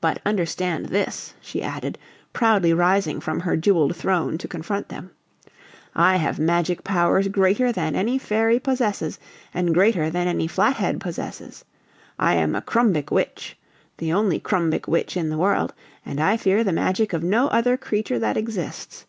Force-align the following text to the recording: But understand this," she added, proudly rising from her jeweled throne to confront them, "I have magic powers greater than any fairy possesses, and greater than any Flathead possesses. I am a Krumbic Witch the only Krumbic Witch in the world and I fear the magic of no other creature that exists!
But 0.00 0.20
understand 0.26 0.86
this," 0.86 1.34
she 1.40 1.62
added, 1.62 1.98
proudly 2.32 2.72
rising 2.72 3.20
from 3.20 3.38
her 3.38 3.56
jeweled 3.56 3.94
throne 3.94 4.38
to 4.38 4.48
confront 4.48 4.88
them, 4.88 5.12
"I 5.94 6.16
have 6.16 6.40
magic 6.40 6.82
powers 6.82 7.28
greater 7.28 7.70
than 7.70 7.94
any 7.94 8.18
fairy 8.18 8.58
possesses, 8.58 9.20
and 9.54 9.72
greater 9.72 10.10
than 10.10 10.26
any 10.26 10.48
Flathead 10.48 10.98
possesses. 11.00 11.64
I 12.18 12.34
am 12.34 12.56
a 12.56 12.60
Krumbic 12.60 13.12
Witch 13.12 13.56
the 13.98 14.12
only 14.12 14.40
Krumbic 14.40 14.88
Witch 14.88 15.16
in 15.16 15.28
the 15.28 15.38
world 15.38 15.72
and 16.04 16.18
I 16.20 16.36
fear 16.36 16.64
the 16.64 16.72
magic 16.72 17.12
of 17.12 17.22
no 17.22 17.46
other 17.46 17.76
creature 17.76 18.18
that 18.18 18.36
exists! 18.36 19.06